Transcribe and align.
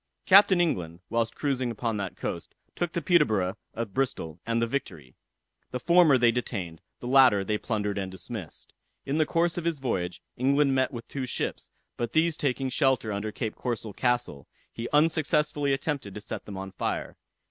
Captain 0.25 0.59
England, 0.59 0.99
whilst 1.11 1.35
cruising 1.35 1.69
upon 1.69 1.95
that 1.97 2.15
coast, 2.15 2.55
took 2.75 2.91
the 2.91 3.03
Peterborough 3.03 3.55
of 3.75 3.93
Bristol, 3.93 4.39
and 4.47 4.59
the 4.59 4.65
Victory. 4.65 5.13
The 5.69 5.79
former 5.79 6.17
they 6.17 6.31
detained, 6.31 6.81
the 7.01 7.07
latter 7.07 7.43
they 7.43 7.59
plundered 7.59 7.99
and 7.99 8.11
dismissed. 8.11 8.73
In 9.05 9.19
the 9.19 9.27
course 9.27 9.59
of 9.59 9.65
his 9.65 9.77
voyage, 9.77 10.19
England 10.35 10.73
met 10.73 10.91
with 10.91 11.07
two 11.07 11.27
ships, 11.27 11.69
but 11.97 12.13
these 12.13 12.35
taking 12.35 12.69
shelter 12.69 13.13
under 13.13 13.31
Cape 13.31 13.53
Corso 13.53 13.93
Castle, 13.93 14.47
he 14.73 14.89
unsuccessfully 14.91 15.71
attempted 15.71 16.15
to 16.15 16.21
set 16.21 16.45
them 16.45 16.57
on 16.57 16.71
fire. 16.71 17.15